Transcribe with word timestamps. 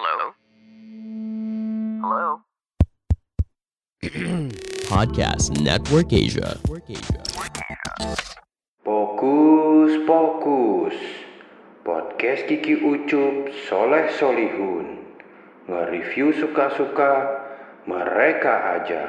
Hello? 0.00 0.32
Hello? 2.00 2.40
Podcast 4.88 5.60
Network 5.60 6.08
Asia. 6.16 6.56
Fokus, 8.80 9.92
fokus. 10.08 10.96
Podcast 11.84 12.48
Kiki 12.48 12.80
Ucup 12.80 13.52
Soleh 13.68 14.08
Solihun. 14.16 15.04
Nge-review 15.68 16.32
suka-suka 16.32 17.12
mereka 17.84 18.80
aja. 18.80 19.04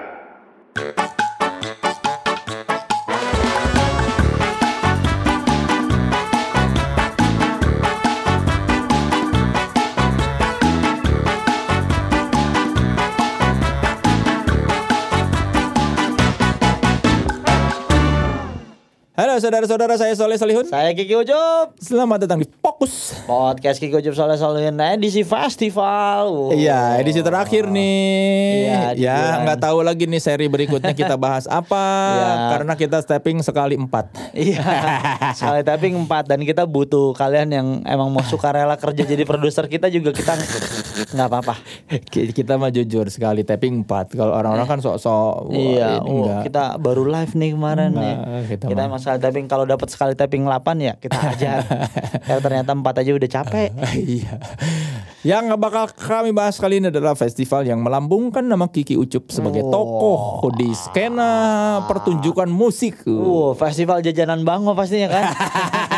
Saudara-saudara, 19.41 19.97
saya 19.97 20.13
Soleh 20.13 20.37
Solihun. 20.37 20.69
Saya 20.69 20.93
Kiki 20.93 21.17
Ucup 21.17 21.73
Selamat 21.81 22.21
datang 22.23 22.37
di 22.37 22.47
Fokus. 22.61 23.17
Podcast 23.25 23.81
Kiki 23.81 23.97
Ucup 23.97 24.13
Soleh 24.13 24.37
Solihin 24.37 24.77
edisi 24.77 25.25
festival 25.25 25.81
Wow. 26.21 26.53
Iya, 26.53 27.01
edisi 27.01 27.23
terakhir 27.23 27.65
nih. 27.65 28.67
Iya, 28.67 28.81
ya, 28.93 29.17
nggak 29.41 29.59
tahu 29.59 29.81
lagi 29.81 30.05
nih 30.05 30.21
seri 30.21 30.45
berikutnya 30.45 30.93
kita 30.93 31.17
bahas 31.17 31.49
apa. 31.49 31.87
Iya. 32.11 32.31
Karena 32.53 32.73
kita 32.75 32.97
stepping 33.01 33.41
sekali 33.41 33.73
empat. 33.73 34.13
Iya 34.31 34.63
Sekali 35.35 35.59
tapping 35.61 36.07
4 36.07 36.23
Dan 36.23 36.39
kita 36.43 36.63
butuh 36.63 37.11
kalian 37.11 37.51
yang 37.51 37.67
Emang 37.83 38.07
mau 38.07 38.23
suka 38.23 38.55
rela 38.55 38.79
kerja 38.79 39.03
jadi 39.03 39.27
produser 39.27 39.67
kita 39.67 39.91
juga 39.91 40.15
Kita 40.15 40.39
nggak 41.11 41.27
apa-apa 41.27 41.55
Ki- 42.07 42.31
Kita 42.31 42.55
mah 42.55 42.71
jujur 42.71 43.11
sekali 43.11 43.43
tapping 43.43 43.83
empat. 43.83 44.15
Kalau 44.15 44.31
orang-orang 44.31 44.67
kan 44.67 44.79
sok-sok. 44.79 45.51
Iya 45.51 45.99
oh. 45.99 46.43
Kita 46.43 46.79
baru 46.79 47.03
live 47.03 47.33
nih 47.33 47.49
kemarin 47.51 47.89
nih 47.91 48.15
kita 48.47 48.65
Kita 48.71 48.83
mah. 48.87 48.99
Tapping 49.31 49.47
Kalau 49.47 49.63
dapat 49.63 49.87
sekali 49.87 50.13
tapping 50.13 50.43
8 50.43 50.59
ya 50.83 50.93
Kita 50.99 51.17
ajar 51.31 51.63
Karena 52.27 52.41
ternyata 52.45 52.71
4 52.75 53.01
aja 53.01 53.11
udah 53.15 53.29
capek 53.31 53.69
Iya. 54.11 54.35
Yang 55.21 55.53
bakal 55.61 55.85
kami 55.93 56.33
bahas 56.33 56.57
kali 56.57 56.81
ini 56.81 56.89
adalah 56.89 57.13
festival 57.13 57.61
yang 57.61 57.85
melambungkan 57.85 58.41
nama 58.41 58.65
Kiki 58.65 58.97
Ucup 58.97 59.29
sebagai 59.29 59.61
tokoh 59.69 60.49
di 60.57 60.73
skena 60.73 61.77
pertunjukan 61.85 62.49
musik. 62.49 63.05
Wow, 63.05 63.53
festival 63.53 64.01
jajanan 64.01 64.41
bango 64.41 64.73
pastinya 64.73 65.13
kan 65.13 65.23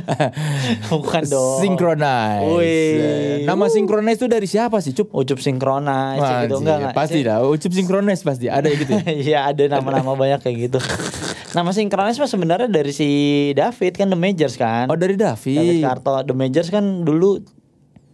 Bukan 0.92 1.22
dong 1.28 1.60
Synchronize. 1.60 2.48
Wih. 2.58 3.44
Nama 3.44 3.64
Synchronize 3.68 4.18
itu 4.18 4.28
dari 4.28 4.48
siapa 4.48 4.78
sih, 4.80 4.92
Cup? 4.96 5.12
Ucup 5.12 5.38
sinkronis 5.38 6.18
gitu 6.18 6.56
Anjir, 6.56 6.58
enggak 6.58 6.76
enggak 6.82 6.96
pasti 6.96 7.18
dah. 7.24 7.44
Ucup 7.44 7.72
Synchronize 7.72 8.22
pasti 8.24 8.46
ada 8.48 8.68
ya 8.68 8.76
gitu. 8.78 8.92
ya? 8.92 9.02
Iya 9.32 9.38
ada 9.52 9.62
nama-nama 9.78 10.12
banyak 10.16 10.40
kayak 10.40 10.56
gitu. 10.70 10.78
Nama 11.52 11.70
sinkronis 11.70 12.16
mah 12.16 12.30
sebenarnya 12.30 12.68
dari 12.68 12.92
si 12.96 13.08
David 13.52 13.92
kan 13.98 14.08
The 14.08 14.18
Majors 14.18 14.56
kan. 14.56 14.88
Oh 14.88 14.96
dari 14.96 15.14
David 15.20 15.80
David. 15.80 15.84
Karto 15.84 16.12
The 16.24 16.34
Majors 16.34 16.72
kan 16.72 17.04
dulu 17.04 17.44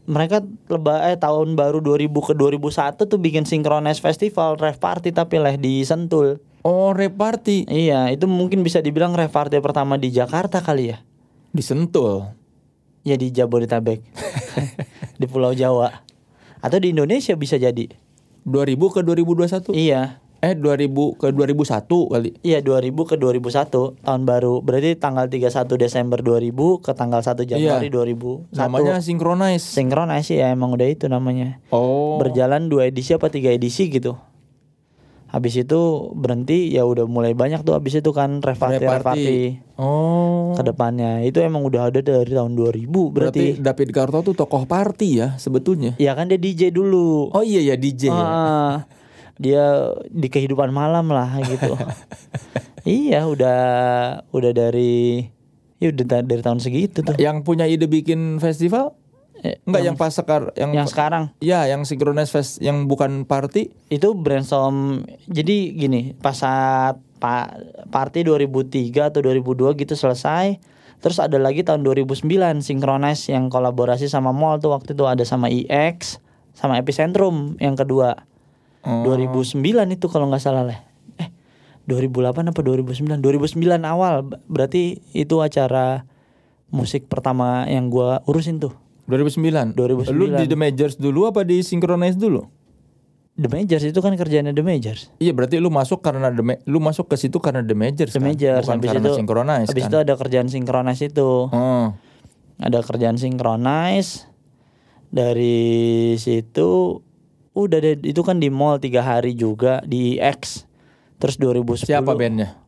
mereka 0.09 0.41
leba 0.73 1.05
eh 1.13 1.21
tahun 1.21 1.53
baru 1.53 1.85
2000 1.85 2.09
ke 2.09 2.33
2001 2.33 2.97
tuh 2.97 3.21
bikin 3.21 3.45
sinkronis 3.45 4.01
festival 4.01 4.57
rave 4.57 4.81
party 4.81 5.13
tapi 5.13 5.37
lah 5.37 5.55
di 5.55 5.85
Sentul. 5.85 6.41
Oh 6.67 6.91
reparty 6.91 7.69
Iya, 7.71 8.11
itu 8.11 8.27
mungkin 8.27 8.67
bisa 8.67 8.83
dibilang 8.83 9.15
rave 9.15 9.31
party 9.31 9.63
pertama 9.63 9.95
di 10.01 10.11
Jakarta 10.11 10.59
kali 10.65 10.91
ya. 10.91 10.99
Di 11.51 11.63
Sentul. 11.63 12.29
Ya 13.03 13.15
di 13.15 13.31
Jabodetabek. 13.31 14.05
di 15.21 15.27
Pulau 15.27 15.53
Jawa. 15.53 16.05
Atau 16.59 16.79
di 16.79 16.91
Indonesia 16.91 17.33
bisa 17.35 17.57
jadi. 17.57 17.89
2000 18.45 18.77
ke 18.91 19.01
2021. 19.03 19.73
Iya. 19.73 20.21
Eh 20.39 20.55
2000 20.55 21.19
ke 21.19 21.29
2001 21.29 21.83
kali. 22.07 22.31
Iya 22.41 22.63
2000 22.63 22.95
ke 23.05 23.15
2001 23.17 23.75
tahun 23.99 24.23
baru 24.23 24.63
berarti 24.63 24.95
tanggal 24.95 25.27
31 25.27 25.51
Desember 25.75 26.23
2000 26.23 26.55
ke 26.79 26.93
tanggal 26.95 27.21
1 27.21 27.43
Januari 27.43 27.91
2001 27.91 28.55
Namanya 28.55 29.03
Synchronize. 29.03 29.67
sinkronis 29.67 30.31
ya 30.31 30.55
emang 30.55 30.71
udah 30.71 30.87
itu 30.87 31.11
namanya 31.11 31.59
Oh. 31.69 32.23
berjalan 32.23 32.71
dua 32.71 32.87
edisi 32.87 33.11
apa 33.11 33.27
tiga 33.29 33.51
edisi 33.51 33.91
gitu 33.91 34.15
habis 35.29 35.55
itu 35.55 35.81
berhenti 36.13 36.69
ya 36.71 36.83
udah 36.83 37.05
mulai 37.05 37.33
banyak 37.33 37.61
tuh 37.61 37.73
habis 37.73 37.95
itu 37.95 38.11
kan 38.11 38.41
Reparty. 38.41 38.81
reparty 38.81 39.39
Oh. 39.77 40.53
ke 40.53 40.63
depannya 40.63 41.23
itu 41.23 41.39
emang 41.39 41.63
udah 41.63 41.87
ada 41.87 42.01
dari 42.01 42.27
tahun 42.27 42.53
2000 42.53 42.83
Berarti 42.83 43.13
berarti, 43.15 43.45
David 43.61 43.89
Karto 43.93 44.19
tuh 44.23 44.35
tokoh 44.35 44.65
party 44.65 45.09
ya 45.17 45.37
sebetulnya. 45.37 45.95
ya 45.97 46.13
kan 46.13 46.27
dia 46.27 46.37
DJ 46.37 46.69
dulu 46.71 47.31
Oh 47.31 47.41
iya 47.41 47.63
ya 47.63 47.77
DJ. 47.77 48.09
ya. 48.09 48.17
Ah, 48.17 48.75
dia 49.37 49.63
di 50.05 50.27
kehidupan 50.27 50.69
malam 50.69 51.07
lah 51.09 51.31
gitu. 51.41 51.79
iya, 52.85 53.23
udah 53.23 53.61
udah 54.29 54.51
dari 54.51 55.23
ya 55.77 55.95
udah 55.95 56.27
dari 56.27 56.43
tahun 56.43 56.59
segitu 56.59 57.07
tuh. 57.07 57.15
Yang 57.15 57.47
punya 57.47 57.63
ide 57.65 57.87
bikin 57.87 58.43
festival? 58.43 58.98
Eh, 59.39 59.63
Enggak 59.63 59.83
yang, 59.87 59.95
pas 59.95 60.11
sekar 60.11 60.51
yang, 60.59 60.75
yang 60.75 60.91
sekarang 60.91 61.31
Ya, 61.39 61.63
yang 61.71 61.87
Synchronize 61.87 62.35
Fest 62.35 62.59
yang 62.59 62.91
bukan 62.91 63.23
party. 63.23 63.71
itu 63.87 64.09
brainstorm. 64.13 65.07
Jadi 65.31 65.79
gini, 65.79 66.11
pas 66.19 66.35
saat 66.35 66.99
pa, 67.23 67.55
party 67.87 68.27
2003 68.27 69.15
atau 69.15 69.23
2002 69.23 69.79
gitu 69.79 69.95
selesai. 69.95 70.59
Terus 70.99 71.23
ada 71.23 71.39
lagi 71.39 71.63
tahun 71.63 71.87
2009 71.87 72.27
Synchronize 72.59 73.31
yang 73.31 73.47
kolaborasi 73.47 74.11
sama 74.11 74.35
mall 74.35 74.59
tuh 74.59 74.75
waktu 74.75 74.99
itu 74.99 75.07
ada 75.07 75.23
sama 75.23 75.47
EX 75.47 76.19
sama 76.51 76.75
Epicentrum 76.75 77.55
yang 77.63 77.79
kedua. 77.79 78.27
Oh. 78.83 79.07
2009 79.07 79.63
itu 79.95 80.07
kalau 80.11 80.27
nggak 80.27 80.43
salah 80.43 80.67
lah. 80.67 80.79
Eh 81.23 81.31
2008 81.87 82.51
apa 82.51 82.61
2009? 82.61 83.23
2009 83.23 83.55
awal 83.87 84.27
Ber- 84.27 84.43
berarti 84.51 84.99
itu 85.15 85.39
acara 85.39 86.03
musik 86.69 87.07
pertama 87.07 87.63
yang 87.71 87.87
gua 87.87 88.27
urusin 88.27 88.59
tuh. 88.59 88.75
2009. 89.09 89.73
2009. 89.73 90.13
Lu 90.13 90.29
di 90.31 90.45
The 90.45 90.55
Majors 90.55 90.95
dulu 90.95 91.27
apa 91.27 91.41
di 91.43 91.65
Synchronize 91.65 92.15
dulu? 92.15 92.45
The 93.35 93.47
Majors 93.47 93.87
itu 93.87 93.99
kan 93.99 94.13
kerjanya 94.13 94.51
The 94.51 94.61
Majors. 94.61 95.09
Iya 95.17 95.33
berarti 95.33 95.57
lu 95.57 95.71
masuk 95.71 96.03
karena 96.03 96.29
the 96.29 96.43
Ma- 96.43 96.61
lu 96.67 96.79
masuk 96.79 97.07
ke 97.07 97.17
situ 97.17 97.39
karena 97.39 97.63
the 97.63 97.73
majors 97.73 98.11
The 98.11 98.19
kan? 98.19 98.29
Majors 98.29 98.67
bukan 98.67 98.77
habis 98.77 98.89
karena 98.91 99.01
itu 99.01 99.11
synchronize 99.15 99.69
habis 99.71 99.85
kan? 99.87 99.91
itu 99.91 99.99
ada 99.99 100.15
kerjaan 100.15 100.49
sinkronis 100.51 101.01
itu. 101.01 101.31
Oh. 101.49 101.87
Ada 102.59 102.83
kerjaan 102.83 103.15
sinkronis 103.15 104.27
dari 105.09 105.57
situ 106.19 107.01
udah 107.55 107.79
deh 107.79 107.95
itu 108.05 108.21
kan 108.21 108.37
di 108.37 108.51
mall 108.51 108.77
tiga 108.77 109.01
hari 109.01 109.33
juga 109.33 109.81
di 109.83 110.19
X. 110.19 110.67
Terus 111.17 111.39
2010 111.39 111.87
Siapa 111.87 112.13
bandnya? 112.13 112.59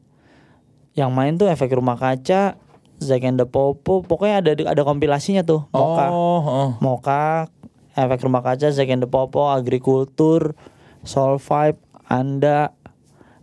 yang 0.91 1.11
main 1.11 1.35
tuh 1.35 1.47
efek 1.47 1.71
rumah 1.71 1.95
kaca 1.95 2.59
Zack 3.01 3.25
and 3.25 3.37
the 3.37 3.49
Popo 3.49 4.05
pokoknya 4.05 4.45
ada 4.45 4.53
ada 4.71 4.83
kompilasinya 4.85 5.41
tuh. 5.41 5.65
Moka 5.73 6.05
Oh, 6.09 6.41
oh. 6.41 6.69
Moka 6.79 7.49
efek 7.93 8.21
rumah 8.21 8.41
kaca 8.41 8.69
Zack 8.69 8.89
and 8.89 9.01
the 9.01 9.09
Popo 9.09 9.49
agrikultur 9.49 10.53
Soul 11.01 11.41
Vibe 11.41 11.81
Anda 12.05 12.77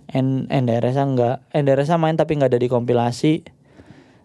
En 0.07 0.45
Enderesa 0.47 1.03
enggak 1.03 1.43
Enderesa 1.51 1.97
main 1.97 2.13
tapi 2.13 2.37
nggak 2.37 2.53
ada 2.53 2.61
di 2.61 2.69
kompilasi. 2.69 3.33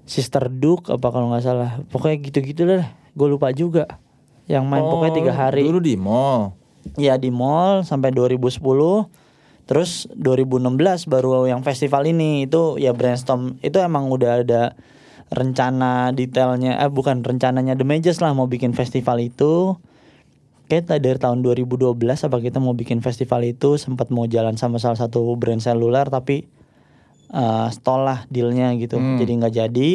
Sister 0.03 0.51
Duke 0.51 0.91
apa 0.91 1.09
kalau 1.09 1.31
nggak 1.31 1.43
salah. 1.43 1.71
Pokoknya 1.89 2.17
gitu-gitu 2.21 2.63
lah. 2.67 2.93
Gue 3.15 3.29
lupa 3.29 3.51
juga 3.51 3.87
yang 4.45 4.67
main 4.67 4.83
pokoknya 4.83 5.15
tiga 5.15 5.33
hari. 5.33 5.63
Oh, 5.65 5.73
Dulu 5.73 5.81
di 5.81 5.97
mall. 5.97 6.53
ya 6.99 7.15
di 7.15 7.31
mall 7.31 7.87
sampai 7.87 8.11
2010 8.11 8.59
terus 9.63 10.11
2016 10.13 11.07
baru 11.07 11.47
yang 11.47 11.63
festival 11.63 12.05
ini. 12.05 12.45
Itu 12.45 12.77
ya 12.77 12.91
brainstorm. 12.91 13.57
Itu 13.63 13.79
emang 13.79 14.11
udah 14.11 14.43
ada 14.43 14.63
rencana 15.33 16.13
detailnya 16.13 16.77
eh 16.77 16.93
bukan 16.93 17.25
rencananya 17.25 17.73
The 17.73 17.89
Majors 17.89 18.21
lah 18.21 18.37
mau 18.37 18.47
bikin 18.47 18.77
festival 18.77 19.19
itu. 19.25 19.81
Kita 20.69 20.97
dari 20.97 21.21
tahun 21.21 21.45
2012 21.45 21.93
apa 22.01 22.37
kita 22.41 22.57
mau 22.57 22.73
bikin 22.73 23.05
festival 23.05 23.45
itu 23.45 23.77
sempat 23.77 24.09
mau 24.09 24.25
jalan 24.25 24.57
sama 24.57 24.81
salah 24.81 24.97
satu 24.97 25.37
brand 25.37 25.61
seluler 25.61 26.09
tapi 26.09 26.49
eh 27.33 27.69
stall 27.73 28.09
lah 28.09 28.25
dealnya 28.29 28.77
gitu. 28.77 29.01
Jadi 29.01 29.33
nggak 29.41 29.55
jadi. 29.57 29.91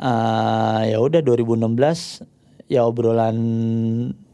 Eh 0.00 0.80
ya 0.90 0.98
udah 1.02 1.20
2016 1.22 2.70
ya 2.70 2.86
obrolan 2.86 3.36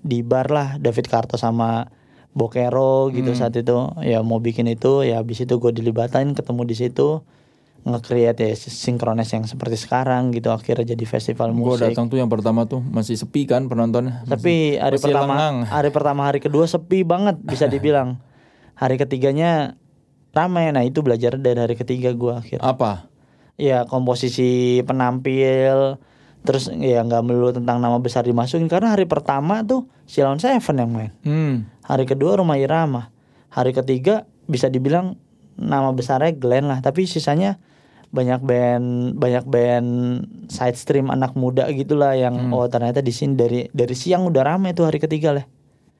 di 0.05 0.21
bar 0.21 0.53
lah 0.53 0.69
David 0.77 1.09
Karto 1.09 1.41
sama 1.41 1.89
Bokero 2.37 3.09
gitu 3.13 3.33
saat 3.33 3.57
itu. 3.57 3.97
Ya 4.05 4.21
mau 4.21 4.41
bikin 4.45 4.69
itu 4.69 5.09
ya 5.09 5.25
habis 5.25 5.41
itu 5.41 5.57
gue 5.57 5.73
dilibatin 5.73 6.37
ketemu 6.37 6.63
di 6.69 6.77
situ 6.77 7.25
nge-create 7.87 8.43
ya 8.43 8.51
sinkronis 8.59 9.31
yang 9.31 9.47
seperti 9.47 9.79
sekarang 9.79 10.35
gitu 10.35 10.51
akhirnya 10.51 10.93
jadi 10.99 11.05
festival 11.07 11.55
Gue 11.55 11.79
musik 11.79 11.95
datang 11.95 12.11
tuh 12.11 12.19
yang 12.19 12.27
pertama 12.27 12.67
tuh 12.67 12.83
masih 12.83 13.15
sepi 13.15 13.47
kan 13.47 13.71
penontonnya. 13.71 14.27
tapi 14.27 14.75
hari 14.75 14.99
masih 14.99 15.07
pertama 15.15 15.33
lengang. 15.33 15.57
hari 15.71 15.91
pertama 15.95 16.21
hari 16.27 16.39
kedua 16.43 16.67
sepi 16.67 17.07
banget 17.07 17.39
bisa 17.39 17.71
dibilang 17.71 18.19
hari 18.83 18.99
ketiganya 18.99 19.79
ramai 20.35 20.75
nah 20.75 20.83
itu 20.83 20.99
belajar 21.01 21.39
dari 21.39 21.63
hari 21.63 21.79
ketiga 21.79 22.11
gua 22.11 22.43
akhir 22.43 22.59
Apa? 22.61 23.07
ya 23.55 23.87
komposisi 23.87 24.83
penampil 24.83 26.03
Terus 26.47 26.71
ya 26.71 27.03
nggak 27.03 27.23
melulu 27.27 27.51
tentang 27.51 27.83
nama 27.83 27.99
besar 27.99 28.23
dimasukin 28.23 28.71
karena 28.71 28.95
hari 28.95 29.03
pertama 29.05 29.67
tuh 29.67 29.91
Silon 30.07 30.39
Seven 30.39 30.79
yang 30.79 30.91
main. 30.95 31.11
Hmm. 31.27 31.67
Hari 31.83 32.07
kedua 32.07 32.39
Rumah 32.39 32.55
Irama. 32.55 33.11
Hari 33.51 33.75
ketiga 33.75 34.31
bisa 34.47 34.71
dibilang 34.71 35.19
nama 35.59 35.91
besarnya 35.91 36.31
Glenn 36.39 36.71
lah, 36.71 36.79
tapi 36.79 37.03
sisanya 37.11 37.59
banyak 38.17 38.41
band 38.41 38.87
banyak 39.21 39.45
band 39.45 39.89
side 40.49 40.81
stream 40.81 41.13
anak 41.13 41.37
muda 41.37 41.69
gitulah 41.69 42.17
yang 42.17 42.49
oh 42.49 42.65
ternyata 42.65 43.05
di 43.05 43.13
sini 43.13 43.37
dari 43.37 43.61
dari 43.69 43.93
siang 43.93 44.25
udah 44.33 44.43
rame 44.43 44.73
tuh 44.73 44.89
hari 44.89 44.97
ketiga 44.97 45.37
lah. 45.37 45.45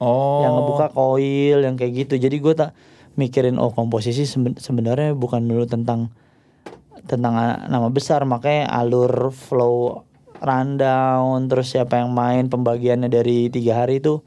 Oh. 0.01 0.41
Yang 0.41 0.53
ngebuka 0.57 0.87
koil 0.97 1.59
yang 1.61 1.75
kayak 1.77 1.93
gitu. 2.05 2.17
Jadi 2.17 2.35
gue 2.41 2.53
tak 2.57 2.73
mikirin 3.17 3.61
oh 3.61 3.69
komposisi 3.69 4.25
seben- 4.25 4.57
sebenarnya 4.57 5.13
bukan 5.13 5.45
melulu 5.45 5.69
tentang 5.69 6.09
tentang 7.05 7.33
nama 7.69 7.87
besar 7.93 8.25
makanya 8.25 8.69
alur 8.73 9.29
flow 9.33 10.05
rundown 10.37 11.49
terus 11.49 11.73
siapa 11.73 11.97
yang 11.97 12.13
main 12.13 12.45
pembagiannya 12.45 13.09
dari 13.09 13.49
tiga 13.49 13.85
hari 13.85 13.97
itu 14.03 14.21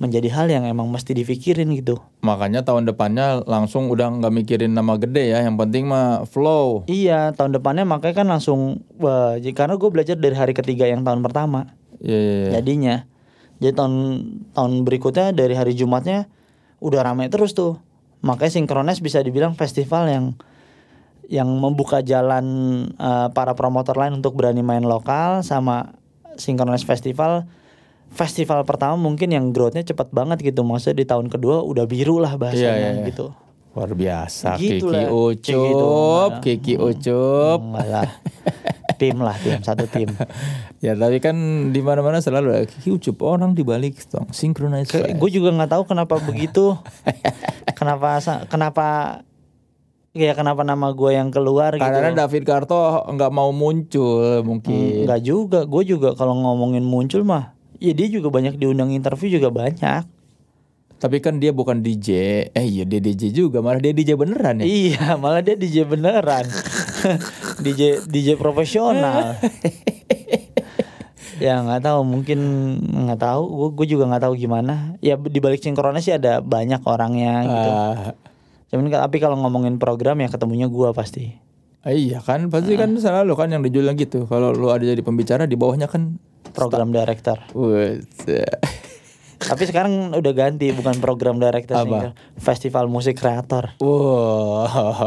menjadi 0.00 0.32
hal 0.32 0.48
yang 0.48 0.64
emang 0.64 0.88
mesti 0.88 1.12
dipikirin 1.12 1.68
gitu. 1.76 2.00
Makanya 2.24 2.64
tahun 2.64 2.88
depannya 2.88 3.44
langsung 3.44 3.92
udah 3.92 4.08
nggak 4.16 4.32
mikirin 4.32 4.72
nama 4.72 4.96
gede 4.96 5.36
ya, 5.36 5.44
yang 5.44 5.60
penting 5.60 5.84
mah 5.84 6.24
flow. 6.24 6.88
Iya 6.88 7.36
tahun 7.36 7.60
depannya 7.60 7.84
makanya 7.84 8.24
kan 8.24 8.26
langsung 8.32 8.80
wah, 8.96 9.36
karena 9.36 9.76
gue 9.76 9.90
belajar 9.92 10.16
dari 10.16 10.32
hari 10.32 10.56
ketiga 10.56 10.88
yang 10.88 11.04
tahun 11.04 11.20
pertama 11.20 11.76
Iya. 12.00 12.16
iya, 12.16 12.32
iya. 12.32 12.50
jadinya 12.58 12.94
jadi 13.60 13.76
tahun 13.76 13.94
tahun 14.56 14.72
berikutnya 14.88 15.36
dari 15.36 15.52
hari 15.52 15.76
Jumatnya 15.76 16.32
udah 16.80 17.04
ramai 17.04 17.28
terus 17.28 17.52
tuh 17.52 17.76
makanya 18.24 18.56
Synchronize 18.56 19.04
bisa 19.04 19.20
dibilang 19.20 19.52
festival 19.52 20.08
yang 20.08 20.24
yang 21.30 21.46
membuka 21.46 22.00
jalan 22.00 22.44
eh, 22.96 23.28
para 23.36 23.52
promotor 23.52 23.94
lain 23.94 24.18
untuk 24.18 24.34
berani 24.34 24.64
main 24.64 24.82
lokal 24.82 25.44
sama 25.44 25.94
Synchronize 26.40 26.88
Festival 26.88 27.46
festival 28.10 28.62
pertama 28.62 28.94
mungkin 28.94 29.30
yang 29.30 29.48
growthnya 29.48 29.82
cepat 29.82 30.10
banget 30.10 30.42
gitu 30.42 30.60
maksudnya 30.60 30.98
di 30.98 31.06
tahun 31.06 31.26
kedua 31.26 31.62
udah 31.62 31.84
biru 31.84 32.18
lah 32.18 32.34
bahasanya 32.34 32.60
Iya, 32.68 32.74
iya, 32.76 32.90
iya. 32.92 33.06
gitu 33.06 33.26
Luar 33.70 33.94
biasa 33.94 34.58
Gitu 34.58 34.82
Kiki 34.82 34.98
lah. 34.98 35.06
Ucup, 35.08 35.62
Gitu. 35.62 35.86
Kiki 36.42 36.74
Ucup. 36.76 37.58
Enggak 37.60 37.86
lah 37.88 38.08
tim 38.96 39.16
lah 39.16 39.36
tim 39.36 39.58
satu 39.60 39.86
tim 39.86 40.10
Ya 40.84 40.92
tapi 40.92 41.16
kan 41.18 41.36
di 41.68 41.78
mana-mana 41.78 42.18
selalu 42.18 42.48
ada 42.52 42.66
Kiki 42.66 42.90
Ucup 42.90 43.22
orang 43.22 43.54
di 43.54 43.62
balik 43.62 43.96
dong 44.06 44.26
synchronize. 44.28 44.90
gue 44.90 45.30
juga 45.30 45.54
nggak 45.54 45.70
tahu 45.70 45.82
kenapa 45.86 46.18
begitu 46.18 46.74
kenapa 47.78 48.18
kenapa 48.44 48.86
ya 50.10 50.34
kenapa 50.34 50.60
nama 50.60 50.90
gue 50.90 51.10
yang 51.12 51.30
keluar 51.30 51.70
gitu 51.72 51.80
Karena 51.80 52.10
David 52.12 52.42
Karto 52.42 52.74
nggak 53.06 53.30
mau 53.30 53.54
muncul 53.54 54.42
mungkin. 54.42 55.06
nggak 55.06 55.20
juga 55.22 55.62
gue 55.62 55.82
juga 55.86 56.12
kalau 56.12 56.34
ngomongin 56.34 56.82
muncul 56.82 57.22
mah 57.22 57.54
ya 57.80 57.92
dia 57.96 58.06
juga 58.06 58.28
banyak 58.28 58.60
diundang 58.60 58.92
interview 58.92 59.40
juga 59.40 59.48
banyak. 59.50 60.04
Tapi 61.00 61.16
kan 61.24 61.40
dia 61.40 61.48
bukan 61.48 61.80
DJ. 61.80 62.08
Eh 62.52 62.66
iya 62.68 62.84
dia 62.84 63.00
DJ 63.00 63.32
juga, 63.32 63.64
malah 63.64 63.80
dia 63.80 63.96
DJ 63.96 64.20
beneran 64.20 64.60
ya. 64.60 64.64
iya 64.68 65.16
malah 65.16 65.40
dia 65.40 65.56
DJ 65.56 65.88
beneran. 65.88 66.44
DJ 67.64 68.04
DJ 68.06 68.36
profesional. 68.36 69.32
Ya 71.40 71.56
nggak 71.64 71.88
tahu. 71.88 72.04
Mungkin 72.04 72.38
nggak 73.08 73.16
tahu. 73.16 73.42
Gue 73.48 73.68
gue 73.72 73.86
juga 73.96 74.04
nggak 74.12 74.28
tahu 74.28 74.36
gimana. 74.36 75.00
Ya 75.00 75.16
di 75.16 75.40
balik 75.40 75.64
sinkronnya 75.64 76.04
sih 76.04 76.12
ada 76.12 76.44
banyak 76.44 76.84
orangnya 76.84 77.32
gitu. 77.48 77.70
Ah, 77.72 78.12
Cuman 78.68 78.92
tapi 78.92 79.16
kalau 79.24 79.40
ngomongin 79.40 79.80
program 79.80 80.20
ya 80.20 80.28
ketemunya 80.28 80.68
gua 80.68 80.92
pasti. 80.92 81.32
ah, 81.80 81.96
iya 81.96 82.20
kan. 82.20 82.52
Pasti 82.52 82.76
kan 82.76 82.92
selalu 82.92 83.32
kan 83.40 83.48
yang 83.48 83.64
dijual 83.64 83.88
gitu. 83.96 84.28
Kalau 84.28 84.52
lu 84.52 84.68
ada 84.68 84.84
jadi 84.84 85.00
pembicara 85.00 85.48
di 85.48 85.56
bawahnya 85.56 85.88
kan 85.88 86.20
Program 86.52 86.90
director. 86.90 87.38
Tapi 89.40 89.62
sekarang 89.64 90.12
udah 90.12 90.32
ganti 90.36 90.68
bukan 90.68 91.00
program 91.00 91.40
director 91.40 91.80
Apa? 91.80 91.84
sih, 91.88 92.00
festival 92.36 92.92
musik 92.92 93.16
kreator. 93.16 93.72
Wah. 93.80 95.00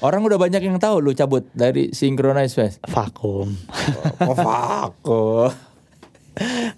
Orang 0.00 0.24
udah 0.24 0.40
banyak 0.40 0.64
yang 0.64 0.80
tahu 0.80 1.04
lu 1.04 1.12
cabut 1.12 1.44
dari 1.52 1.92
Synchronize 1.92 2.56
Fest. 2.56 2.80
Vakum. 2.88 3.52
Oh, 4.24 4.36
fuck. 4.36 4.94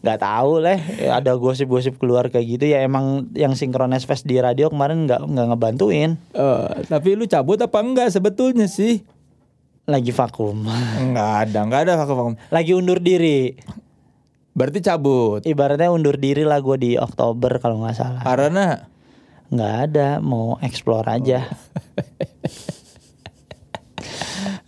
Gak 0.01 0.19
tahu 0.25 0.65
leh, 0.65 0.81
ada 1.07 1.37
gosip-gosip 1.37 2.01
keluar 2.01 2.33
kayak 2.33 2.47
gitu 2.49 2.65
ya 2.73 2.83
emang 2.83 3.29
yang 3.37 3.53
Synchronize 3.55 4.09
Fest 4.09 4.27
di 4.27 4.41
radio 4.41 4.73
kemarin 4.73 5.05
nggak 5.07 5.21
nggak 5.21 5.47
ngebantuin. 5.55 6.17
Eh, 6.33 6.71
tapi 6.89 7.15
lu 7.15 7.29
cabut 7.29 7.61
apa 7.61 7.79
enggak 7.85 8.09
sebetulnya 8.11 8.67
sih? 8.67 9.05
Lagi 9.91 10.15
vakum. 10.15 10.63
Enggak 11.03 11.51
ada, 11.51 11.59
enggak 11.67 11.81
ada 11.91 11.93
vakum. 11.99 12.39
Lagi 12.55 12.73
undur 12.79 13.03
diri. 13.03 13.59
Berarti 14.55 14.79
cabut. 14.79 15.43
Ibaratnya 15.43 15.91
undur 15.91 16.15
diri 16.15 16.47
lah 16.47 16.63
gue 16.63 16.77
di 16.79 16.91
Oktober 16.95 17.59
kalau 17.59 17.83
nggak 17.83 17.97
salah. 17.99 18.23
Karena 18.23 18.87
nggak 19.51 19.75
ada 19.91 20.09
mau 20.23 20.63
explore 20.63 21.11
aja 21.11 21.43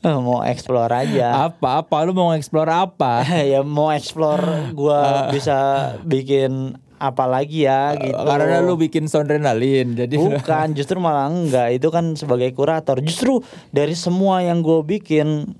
Eh, 0.03 0.19
mau 0.19 0.43
explore 0.43 0.91
aja 0.91 1.47
apa 1.47 1.87
apa 1.87 2.03
lu 2.03 2.11
mau 2.11 2.35
explore 2.35 2.67
apa? 2.67 3.23
ya 3.55 3.63
mau 3.63 3.95
explore 3.95 4.75
gua 4.75 5.31
bisa 5.31 5.95
bikin 6.03 6.75
apa 7.03 7.27
lagi 7.27 7.67
ya 7.67 7.99
gitu. 7.99 8.15
Karena 8.15 8.63
lu 8.63 8.79
bikin 8.79 9.11
soundrenalin. 9.11 9.99
Jadi 9.99 10.15
bukan 10.15 10.71
justru 10.79 11.03
malah 11.03 11.27
enggak. 11.27 11.75
Itu 11.75 11.91
kan 11.91 12.15
sebagai 12.15 12.55
kurator. 12.55 13.03
Justru 13.03 13.43
dari 13.75 13.99
semua 13.99 14.39
yang 14.47 14.63
gue 14.63 14.87
bikin 14.87 15.51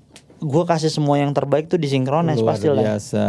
gue 0.43 0.63
kasih 0.67 0.91
semua 0.91 1.23
yang 1.23 1.31
terbaik 1.31 1.71
tuh 1.71 1.79
disinkronis 1.79 2.43
pasti 2.43 2.67
lah 2.67 2.99
biasa. 2.99 3.25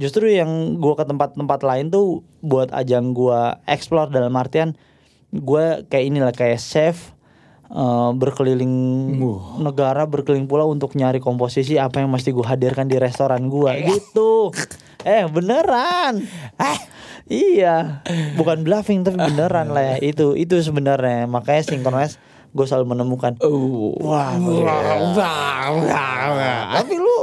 justru 0.00 0.32
yang 0.32 0.80
gua 0.80 0.96
ke 0.96 1.04
tempat-tempat 1.04 1.60
lain 1.60 1.92
tuh 1.92 2.24
buat 2.40 2.72
ajang 2.72 3.12
gua 3.12 3.60
explore 3.68 4.08
dalam 4.08 4.32
artian 4.32 4.72
gua 5.28 5.84
kayak 5.84 6.04
inilah 6.08 6.32
kayak 6.32 6.56
chef 6.56 7.12
eh, 7.68 8.10
berkeliling 8.16 8.72
negara 9.60 10.08
berkeliling 10.08 10.48
pulau 10.48 10.72
untuk 10.72 10.96
nyari 10.96 11.20
komposisi 11.20 11.76
apa 11.76 12.00
yang 12.00 12.08
mesti 12.08 12.32
gua 12.32 12.56
hadirkan 12.56 12.88
di 12.88 12.96
restoran 12.96 13.52
gua 13.52 13.76
gitu. 13.76 14.48
Eh 15.04 15.28
beneran. 15.28 16.24
Eh 16.56 16.78
iya. 17.30 18.02
Bukan 18.34 18.66
bluffing 18.66 19.06
tapi 19.06 19.16
beneran 19.16 19.70
lah 19.70 19.94
ya. 19.94 19.96
Itu 20.02 20.34
itu 20.34 20.58
sebenarnya. 20.60 21.30
Makanya 21.30 21.62
sinkronis 21.64 22.18
gue 22.50 22.66
selalu 22.66 22.98
menemukan. 22.98 23.38
Uh. 23.38 23.94
wah 24.02 24.34
tapi 26.74 26.94
lu 26.98 27.18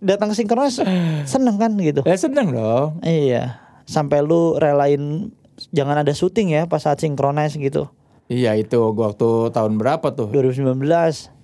datang 0.00 0.32
sinkronis 0.36 0.80
seneng 1.24 1.56
kan 1.56 1.72
gitu? 1.80 2.04
Ya 2.04 2.16
seneng 2.20 2.52
dong. 2.52 3.00
iya. 3.04 3.60
Sampai 3.88 4.22
lu 4.22 4.60
relain 4.60 5.32
jangan 5.72 6.00
ada 6.00 6.12
syuting 6.16 6.56
ya 6.56 6.64
pas 6.64 6.84
saat 6.84 7.00
sinkronis 7.00 7.56
gitu. 7.56 7.88
Iya 8.30 8.54
itu 8.54 8.78
gua 8.94 9.10
waktu 9.10 9.50
tahun 9.50 9.76
berapa 9.76 10.14
tuh? 10.14 10.30
2019 10.30 10.78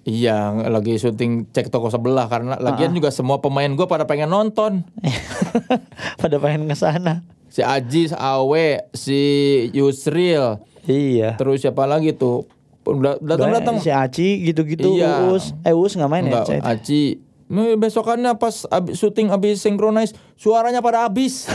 Iya 0.07 0.55
lagi 0.71 1.03
syuting 1.03 1.51
cek 1.51 1.75
toko 1.75 1.91
sebelah 1.91 2.31
karena 2.31 2.55
lagian 2.63 2.95
juga 2.95 3.11
semua 3.11 3.43
pemain 3.43 3.67
gua 3.75 3.91
pada 3.91 4.07
pengen 4.07 4.31
nonton. 4.31 4.87
pada 6.21 6.37
pengen 6.39 6.67
ke 6.67 6.75
sana 6.75 7.23
Si 7.47 7.65
Aji, 7.65 8.13
si 8.13 8.17
Awe, 8.17 8.85
si 8.93 9.21
Yusril, 9.73 10.61
iya 10.85 11.41
terus 11.41 11.65
siapa 11.65 11.89
lagi 11.89 12.13
tuh? 12.13 12.45
Datang 13.19 13.51
datang. 13.51 13.77
si 13.81 13.89
Aci 13.89 14.45
gitu-gitu 14.45 14.95
Iya. 14.95 15.27
Uus 15.27 15.57
eh 15.63 15.73
Uus 15.73 15.97
nggak 15.97 16.07
main 16.07 16.29
Enggak, 16.29 16.47
ya 16.47 16.61
Cai? 16.61 16.77
Aji. 16.77 17.05
Nih, 17.47 17.75
Besokannya 17.75 18.37
pas 18.37 18.67
abis, 18.67 18.99
syuting 18.99 19.31
abis 19.31 19.63
synchronize 19.63 20.13
suaranya 20.35 20.83
pada 20.83 21.07
habis. 21.07 21.47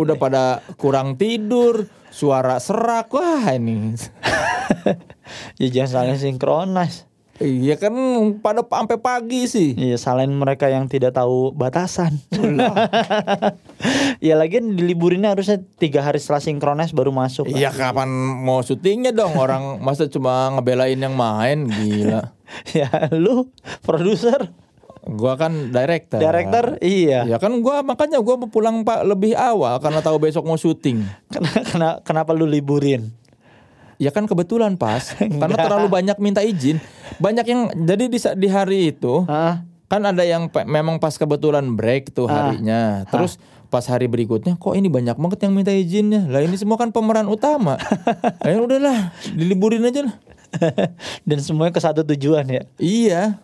Udah 0.00 0.16
pada 0.16 0.44
kurang 0.76 1.14
tidur, 1.16 1.86
suara 2.08 2.56
serak 2.58 3.12
wah 3.12 3.48
ini. 3.52 3.94
ya 5.60 5.66
jangan 5.68 5.90
saling 5.90 6.18
sinkronis 6.18 7.04
Iya 7.42 7.74
kan 7.74 7.94
pada 8.38 8.62
sampai 8.62 8.96
pagi 9.02 9.50
sih. 9.50 9.74
Iya, 9.74 9.98
salahin 9.98 10.30
mereka 10.30 10.70
yang 10.70 10.86
tidak 10.86 11.18
tahu 11.18 11.50
batasan. 11.50 12.22
ya 14.22 14.34
lagian 14.40 14.78
diliburinnya 14.78 15.34
harusnya 15.34 15.58
tiga 15.82 16.06
hari 16.06 16.22
setelah 16.22 16.38
sinkronis 16.38 16.94
baru 16.94 17.10
masuk. 17.10 17.50
kan? 17.50 17.58
Iya 17.58 17.74
kapan 17.74 18.08
mau 18.46 18.62
syutingnya 18.62 19.10
dong 19.10 19.34
orang 19.34 19.76
masa 19.84 20.06
cuma 20.06 20.54
ngebelain 20.54 20.98
yang 21.02 21.18
main 21.18 21.66
gila. 21.66 22.30
ya 22.78 22.88
lu 23.10 23.50
produser, 23.82 24.54
Gua 25.02 25.34
kan 25.34 25.74
director. 25.74 26.22
director, 26.22 26.78
iya. 26.78 27.26
Ya 27.26 27.42
kan 27.42 27.50
gua 27.58 27.82
makanya 27.82 28.22
gua 28.22 28.38
mau 28.38 28.46
pulang 28.46 28.86
Pak 28.86 29.02
lebih 29.02 29.34
awal 29.34 29.82
karena 29.82 29.98
tahu 29.98 30.22
besok 30.22 30.46
mau 30.46 30.54
syuting. 30.54 31.02
Kenapa, 31.26 31.98
kenapa 32.06 32.30
lu 32.30 32.46
liburin? 32.46 33.10
Ya 34.02 34.10
kan 34.10 34.26
kebetulan 34.26 34.74
pas 34.74 35.14
karena 35.40 35.54
terlalu 35.54 35.86
banyak 35.86 36.18
minta 36.18 36.42
izin. 36.42 36.82
Banyak 37.22 37.46
yang 37.46 37.60
jadi 37.86 38.10
di, 38.10 38.18
di 38.18 38.48
hari 38.50 38.90
itu 38.90 39.22
Hah? 39.30 39.62
kan 39.86 40.02
ada 40.02 40.26
yang 40.26 40.50
pe- 40.50 40.66
memang 40.66 40.98
pas 40.98 41.14
kebetulan 41.14 41.62
break 41.78 42.10
tuh 42.10 42.26
harinya. 42.26 43.06
Terus 43.06 43.38
pas 43.68 43.86
hari 43.86 44.04
berikutnya 44.04 44.58
kok 44.58 44.74
ini 44.74 44.90
banyak 44.90 45.14
banget 45.14 45.46
yang 45.46 45.54
minta 45.54 45.70
izinnya. 45.70 46.26
Lah 46.26 46.42
ini 46.42 46.58
semua 46.58 46.74
kan 46.74 46.90
pemeran 46.90 47.30
utama. 47.30 47.78
Ayo 48.42 48.62
udahlah 48.66 49.14
diliburin 49.30 49.86
aja 49.86 50.10
lah. 50.10 50.16
Dan 51.28 51.38
semuanya 51.40 51.72
ke 51.72 51.80
satu 51.80 52.02
tujuan 52.04 52.44
ya. 52.44 52.62
Iya, 52.76 53.40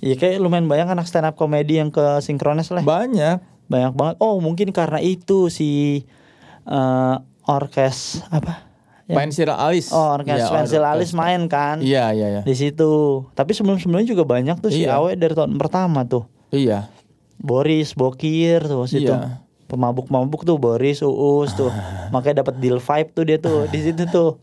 Iya 0.00 0.14
kayak 0.16 0.40
lumayan 0.40 0.66
banyak 0.66 0.88
anak 0.88 1.04
stand 1.04 1.28
up 1.28 1.36
komedi 1.36 1.76
yang 1.76 1.90
ke 1.90 2.22
sinkronis 2.22 2.70
lah. 2.70 2.80
banyak. 2.80 3.42
banyak 3.66 3.92
banget. 3.92 4.16
Oh 4.20 4.36
mungkin 4.38 4.68
karena 4.70 5.00
itu 5.00 5.48
si 5.48 6.02
eh, 6.64 7.16
orkes 7.44 8.22
apa? 8.28 8.71
Ya. 9.12 9.16
Pensil 9.20 9.48
alis. 9.52 9.92
Oh 9.92 10.16
orkes 10.16 10.40
Iya, 10.40 10.48
pensil 10.48 10.80
alis 10.80 11.12
main 11.12 11.44
kan? 11.46 11.84
Iya, 11.84 12.16
iya, 12.16 12.26
iya. 12.32 12.42
Di 12.42 12.56
situ. 12.56 13.22
Tapi 13.36 13.52
sebelum 13.52 13.76
sebelumnya 13.76 14.08
juga 14.08 14.24
banyak 14.24 14.56
tuh 14.58 14.72
si 14.72 14.88
Iya. 14.88 14.96
Awe 14.96 15.12
dari 15.14 15.36
tahun 15.36 15.60
pertama 15.60 16.08
tuh. 16.08 16.24
Iya. 16.48 16.88
Boris, 17.36 17.92
Bokir 17.92 18.64
tuh 18.64 18.88
situ. 18.88 19.12
Iya. 19.12 19.44
Pemabuk-pemabuk 19.68 20.48
tuh 20.48 20.56
Boris, 20.56 21.04
Uus 21.04 21.52
tuh. 21.52 21.68
Makanya 22.14 22.40
dapat 22.40 22.56
deal 22.56 22.80
vibe 22.80 23.10
tuh 23.12 23.24
dia 23.28 23.36
tuh 23.36 23.68
di 23.68 23.80
situ 23.84 24.08
tuh. 24.08 24.40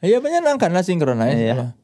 Iya 0.00 0.20
menyenangkan 0.20 0.72
lah 0.72 0.84
sinkronis. 0.84 1.36
Iya. 1.36 1.76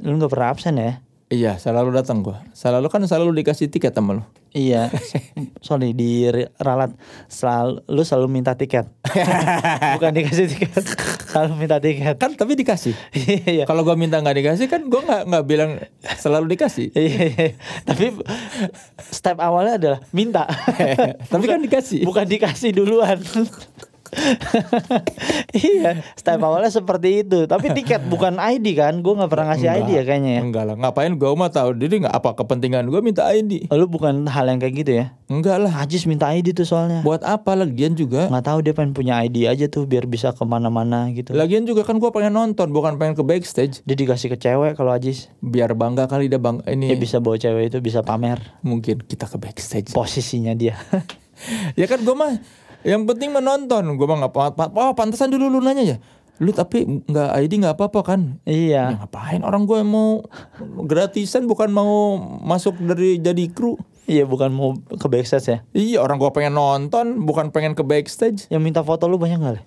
Lu 0.00 0.16
nggak 0.16 0.32
pernah 0.32 0.48
absen 0.52 0.76
ya? 0.76 1.00
Iya, 1.26 1.58
selalu 1.58 1.90
datang 1.90 2.22
gua. 2.22 2.46
Selalu 2.54 2.86
kan 2.86 3.02
selalu 3.02 3.42
dikasih 3.42 3.66
tiket 3.66 3.90
sama 3.90 4.22
lu. 4.22 4.24
Iya, 4.54 4.94
sorry 5.66 5.90
di 5.90 6.30
ralat 6.56 6.94
selalu 7.26 7.82
lu 7.90 8.02
selalu 8.06 8.30
minta 8.30 8.54
tiket, 8.54 8.88
bukan 9.98 10.12
dikasih 10.16 10.46
tiket, 10.48 10.86
selalu 11.28 11.66
minta 11.66 11.76
tiket. 11.82 12.14
Kan 12.16 12.38
tapi 12.38 12.54
dikasih. 12.54 12.94
Iya, 13.12 13.66
Kalau 13.66 13.82
gua 13.82 13.98
minta 13.98 14.22
nggak 14.22 14.38
dikasih 14.38 14.70
kan 14.70 14.86
gua 14.86 15.02
nggak 15.02 15.22
nggak 15.28 15.44
bilang 15.50 15.82
selalu 16.16 16.56
dikasih. 16.56 16.94
iya, 16.94 17.24
iya. 17.26 17.48
Tapi 17.84 18.22
step 19.10 19.42
awalnya 19.42 19.82
adalah 19.82 20.00
minta. 20.14 20.46
Tapi 21.34 21.44
kan 21.44 21.58
dikasih. 21.58 22.06
Bukan 22.06 22.24
dikasih 22.30 22.70
duluan. 22.70 23.18
iya, 25.56 26.02
step 26.14 26.40
awalnya 26.40 26.70
seperti 26.70 27.24
itu. 27.24 27.44
Tapi 27.46 27.72
tiket 27.72 28.06
bukan 28.12 28.38
ID 28.38 28.66
kan? 28.76 29.00
Gue 29.00 29.14
nggak 29.16 29.30
pernah 29.30 29.54
ngasih 29.54 29.68
ID 29.68 29.88
ya 29.98 30.02
kayaknya 30.06 30.32
ya. 30.38 30.42
Enggak 30.42 30.64
lah, 30.68 30.74
ngapain 30.78 31.12
gua 31.14 31.32
mah 31.34 31.50
tahu 31.50 31.74
diri 31.76 32.02
nggak 32.02 32.14
apa 32.14 32.30
kepentingan 32.36 32.86
gua 32.88 33.00
minta 33.02 33.26
ID. 33.28 33.70
Oh, 33.70 33.76
Lu 33.78 33.86
bukan 33.90 34.26
hal 34.28 34.46
yang 34.48 34.58
kayak 34.58 34.74
gitu 34.84 34.92
ya? 35.02 35.06
Enggak 35.26 35.58
lah. 35.58 35.72
Ajis 35.82 36.06
minta 36.06 36.30
ID 36.30 36.54
tuh 36.54 36.66
soalnya. 36.66 37.02
Buat 37.02 37.26
apa 37.26 37.58
lagian 37.58 37.94
juga? 37.94 38.30
Nggak 38.30 38.44
tahu 38.46 38.58
dia 38.62 38.72
pengen 38.72 38.92
punya 38.94 39.14
ID 39.22 39.46
aja 39.50 39.66
tuh 39.66 39.84
biar 39.84 40.06
bisa 40.06 40.30
ke 40.32 40.42
mana-mana 40.46 41.10
gitu. 41.12 41.34
Lagian 41.34 41.66
juga 41.66 41.82
kan 41.82 41.98
gua 41.98 42.10
pengen 42.14 42.34
nonton, 42.34 42.70
bukan 42.70 42.96
pengen 42.96 43.14
ke 43.18 43.24
backstage. 43.26 43.82
Dia 43.84 43.96
dikasih 43.96 44.32
ke 44.32 44.38
cewek 44.38 44.78
kalau 44.78 44.94
Ajis. 44.94 45.28
Biar 45.42 45.74
bangga 45.74 46.06
kali 46.06 46.26
dia 46.26 46.38
bang 46.38 46.62
ini 46.66 46.90
Dia 46.90 46.98
bisa 46.98 47.18
bawa 47.18 47.36
cewek 47.36 47.70
itu 47.74 47.78
bisa 47.82 48.00
pamer 48.02 48.38
mungkin 48.62 49.02
kita 49.02 49.26
ke 49.26 49.36
backstage. 49.36 49.90
posisinya 49.92 50.52
dia. 50.52 50.78
ya 51.80 51.84
kan 51.84 52.00
gua 52.00 52.16
mah 52.16 52.32
yang 52.82 53.06
penting 53.06 53.32
menonton. 53.32 53.96
Gua 53.96 54.06
mah 54.10 54.26
nggak 54.26 54.32
apa-apa. 54.34 54.64
Oh, 54.74 54.92
pantesan 54.92 55.32
dulu 55.32 55.48
lu 55.48 55.64
nanya 55.64 55.84
ya. 55.84 55.96
Lu 56.36 56.52
tapi 56.52 56.84
nggak 56.84 57.30
ID 57.32 57.52
nggak 57.64 57.76
apa-apa 57.80 58.00
kan? 58.04 58.20
Ya, 58.44 58.52
iya. 58.52 58.82
ngapain 58.92 59.40
orang 59.40 59.64
gue 59.64 59.80
mau 59.80 60.20
gratisan 60.84 61.48
bukan 61.48 61.72
mau 61.72 62.20
masuk 62.44 62.76
dari 62.76 63.16
jadi 63.16 63.48
kru. 63.48 63.80
Iya 64.06 64.28
bukan 64.28 64.52
mau 64.52 64.76
ke 64.76 65.06
backstage 65.08 65.48
ya. 65.48 65.58
Iya 65.72 65.98
orang 66.04 66.20
gue 66.20 66.28
pengen 66.36 66.54
nonton 66.60 67.24
bukan 67.24 67.48
pengen 67.50 67.72
ke 67.72 67.80
backstage. 67.80 68.52
Yang 68.52 68.62
minta 68.62 68.80
foto 68.84 69.08
lu 69.08 69.16
banyak 69.16 69.40
gak? 69.40 69.64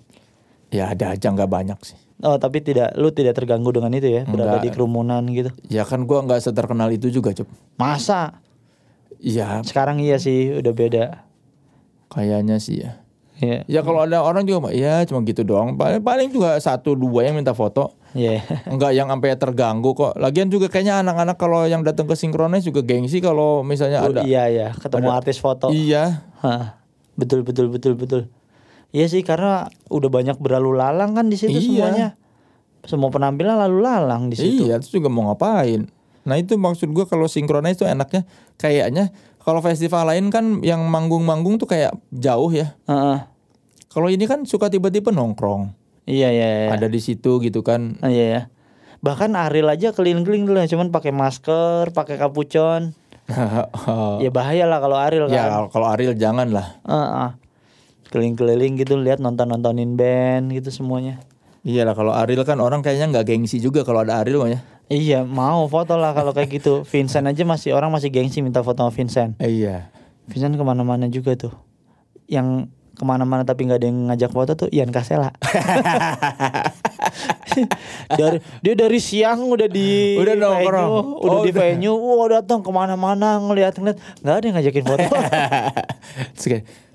Ya 0.70 0.94
ada 0.94 1.18
aja 1.18 1.26
nggak 1.34 1.50
banyak 1.50 1.78
sih. 1.82 1.98
Oh 2.22 2.38
tapi 2.38 2.62
tidak 2.62 2.94
lu 2.94 3.10
tidak 3.10 3.34
terganggu 3.34 3.74
dengan 3.74 3.90
itu 3.90 4.06
ya 4.06 4.22
berada 4.24 4.62
Enggak. 4.62 4.64
di 4.64 4.70
kerumunan 4.70 5.22
gitu. 5.26 5.50
Ya 5.66 5.82
kan 5.82 6.06
gue 6.06 6.18
nggak 6.22 6.38
seterkenal 6.38 6.94
itu 6.94 7.10
juga 7.10 7.34
cep. 7.34 7.50
Masa? 7.74 8.38
Iya 9.20 9.66
Sekarang 9.66 9.98
iya 9.98 10.22
sih 10.22 10.54
udah 10.54 10.72
beda. 10.72 11.04
Kayaknya 12.10 12.58
sih 12.58 12.82
ya. 12.82 13.00
Iya. 13.40 13.64
Ya 13.64 13.80
kalau 13.80 14.04
ada 14.04 14.20
orang 14.20 14.44
juga 14.44 14.68
ya 14.68 15.00
cuma 15.08 15.24
gitu 15.24 15.40
doang. 15.40 15.80
Paling, 15.80 16.04
paling 16.04 16.28
juga 16.28 16.60
satu 16.60 16.92
dua 16.92 17.24
yang 17.24 17.40
minta 17.40 17.56
foto. 17.56 17.96
Iya. 18.12 18.44
Enggak 18.68 18.92
yang 18.92 19.08
sampai 19.08 19.32
terganggu 19.40 19.96
kok. 19.96 20.12
Lagian 20.20 20.52
juga 20.52 20.68
kayaknya 20.68 21.00
anak-anak 21.00 21.40
kalau 21.40 21.64
yang 21.64 21.80
datang 21.80 22.04
ke 22.04 22.12
sinkronis 22.12 22.68
juga 22.68 22.84
gengsi 22.84 23.24
kalau 23.24 23.64
misalnya 23.64 24.04
ada. 24.04 24.20
Iya 24.20 24.44
iya 24.52 24.68
ketemu 24.76 25.08
ada- 25.08 25.16
artis 25.24 25.40
foto. 25.40 25.72
Iya. 25.72 26.28
Hah, 26.44 26.76
betul 27.16 27.40
betul 27.40 27.72
betul 27.72 27.96
betul. 27.96 28.28
Iya 28.92 29.08
sih 29.08 29.24
karena 29.24 29.70
udah 29.88 30.10
banyak 30.12 30.36
berlalu 30.36 30.76
lalang 30.76 31.16
kan 31.16 31.32
di 31.32 31.40
situ 31.40 31.56
Iya. 31.56 31.64
semuanya. 31.64 32.08
Semua 32.84 33.08
penampilan 33.08 33.56
lalu 33.56 33.80
lalang 33.80 34.28
di 34.28 34.36
situ. 34.36 34.68
Iya, 34.68 34.80
itu 34.80 35.00
juga 35.00 35.08
mau 35.08 35.32
ngapain? 35.32 35.88
Nah 36.28 36.36
itu 36.36 36.60
maksud 36.60 36.92
gua 36.92 37.08
kalau 37.08 37.24
sinkronis 37.24 37.80
itu 37.80 37.88
enaknya 37.88 38.28
kayaknya 38.56 39.08
kalau 39.40 39.60
festival 39.64 40.04
lain 40.08 40.28
kan 40.28 40.60
yang 40.60 40.84
manggung-manggung 40.86 41.56
tuh 41.56 41.68
kayak 41.68 41.96
jauh 42.12 42.52
ya. 42.52 42.76
Heeh. 42.84 43.18
Kalau 43.90 44.06
ini 44.06 44.22
kan 44.28 44.46
suka 44.46 44.70
tiba-tiba 44.70 45.10
nongkrong, 45.10 45.74
Iya 46.06 46.30
iya 46.30 46.48
iya. 46.48 46.68
ada 46.70 46.86
di 46.86 47.02
situ 47.02 47.42
gitu 47.42 47.66
kan. 47.66 47.98
Ah, 47.98 48.12
iya 48.12 48.26
ya. 48.30 48.42
Bahkan 49.00 49.32
Ariel 49.34 49.66
aja 49.66 49.90
keliling-keliling 49.90 50.44
dulu 50.46 50.60
cuman 50.60 50.92
pakai 50.92 51.10
masker, 51.10 51.90
pakai 51.90 52.20
kapucon. 52.20 52.94
Ya 54.24 54.30
bahaya 54.34 54.66
lah 54.66 54.82
kalau 54.82 54.98
Ariel 54.98 55.30
kan. 55.30 55.34
ya 55.34 55.44
kalau 55.70 55.86
Ariel 55.88 56.14
jangan 56.14 56.50
lah. 56.50 56.78
Heeh. 56.86 57.28
Keliling-keliling 58.10 58.74
gitu 58.76 58.98
lihat 58.98 59.22
nonton-nontonin 59.22 59.94
band 59.94 60.50
gitu 60.50 60.70
semuanya. 60.70 61.22
Iya 61.62 61.86
lah 61.86 61.94
kalau 61.94 62.10
Ariel 62.10 62.42
kan 62.42 62.58
orang 62.58 62.82
kayaknya 62.82 63.10
nggak 63.10 63.26
gengsi 63.30 63.62
juga 63.62 63.86
kalau 63.86 64.02
ada 64.02 64.18
Ariel 64.22 64.46
ya. 64.50 64.60
Iya 64.90 65.22
mau 65.22 65.70
foto 65.70 65.94
lah 65.94 66.10
kalau 66.10 66.34
kayak 66.34 66.50
gitu. 66.50 66.82
Vincent 66.82 67.22
aja 67.22 67.42
masih 67.46 67.70
orang 67.70 67.88
masih 67.88 68.10
gengsi 68.10 68.42
minta 68.42 68.58
foto 68.60 68.82
sama 68.82 68.90
Vincent. 68.90 69.38
Iya. 69.38 69.86
Vincent 70.26 70.58
ke 70.58 70.64
mana-mana 70.66 71.06
juga 71.06 71.38
tuh. 71.38 71.54
Yang 72.26 72.66
ke 72.92 73.04
mana-mana 73.06 73.46
tapi 73.46 73.64
nggak 73.64 73.78
ada 73.78 73.86
yang 73.86 73.98
ngajak 74.10 74.30
foto 74.30 74.52
tuh 74.52 74.68
Ian 74.68 74.90
Kasela. 74.90 75.30
dari 78.10 78.38
dia 78.60 78.74
dari 78.74 78.98
siang 78.98 79.46
udah 79.46 79.66
di 79.66 80.18
Udah 80.18 80.34
nongkrong. 80.34 80.90
venue, 80.90 81.22
udah 81.22 81.38
Oh, 81.38 81.42
di 81.42 81.50
udah. 81.50 81.62
venue, 81.64 81.94
wah 81.96 82.28
datang 82.28 82.60
ke 82.60 82.70
mana-mana 82.70 83.38
ngeliat-ngeliat, 83.40 83.96
nggak 84.20 84.34
ada 84.34 84.44
yang 84.44 84.54
ngajakin 84.58 84.84
foto. 84.84 85.06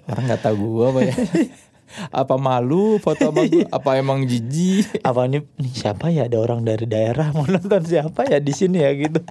Orang 0.05 0.23
nggak 0.29 0.41
tahu 0.45 0.55
gua 0.61 0.93
apa 0.93 0.99
ya. 1.01 1.13
apa 2.09 2.35
malu 2.35 2.97
foto 2.97 3.29
sama 3.31 3.45
gua? 3.45 3.65
Apa 3.71 3.89
emang 3.97 4.25
jijik? 4.25 5.01
Apa 5.01 5.29
nih, 5.29 5.45
nih 5.55 5.73
siapa 5.73 6.09
ya 6.09 6.25
ada 6.27 6.37
orang 6.41 6.65
dari 6.65 6.85
daerah 6.85 7.29
mau 7.31 7.45
nonton 7.45 7.81
siapa 7.85 8.25
ya 8.27 8.41
di 8.41 8.51
sini 8.51 8.81
ya 8.81 8.91
gitu. 8.93 9.21